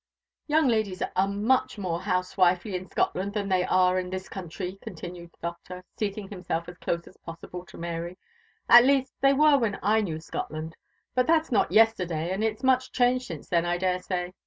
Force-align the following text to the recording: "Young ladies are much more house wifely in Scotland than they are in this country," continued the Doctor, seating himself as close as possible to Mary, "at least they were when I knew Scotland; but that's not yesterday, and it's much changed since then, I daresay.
"Young 0.47 0.67
ladies 0.67 1.03
are 1.15 1.27
much 1.27 1.77
more 1.77 2.01
house 2.01 2.35
wifely 2.35 2.75
in 2.75 2.89
Scotland 2.89 3.33
than 3.33 3.49
they 3.49 3.63
are 3.63 3.99
in 3.99 4.09
this 4.09 4.27
country," 4.29 4.79
continued 4.81 5.29
the 5.31 5.37
Doctor, 5.43 5.83
seating 5.95 6.27
himself 6.27 6.67
as 6.67 6.79
close 6.79 7.07
as 7.07 7.17
possible 7.17 7.63
to 7.67 7.77
Mary, 7.77 8.17
"at 8.67 8.83
least 8.83 9.13
they 9.21 9.33
were 9.35 9.59
when 9.59 9.77
I 9.83 10.01
knew 10.01 10.19
Scotland; 10.19 10.75
but 11.13 11.27
that's 11.27 11.51
not 11.51 11.71
yesterday, 11.71 12.31
and 12.31 12.43
it's 12.43 12.63
much 12.63 12.91
changed 12.91 13.25
since 13.27 13.47
then, 13.47 13.63
I 13.63 13.77
daresay. 13.77 14.33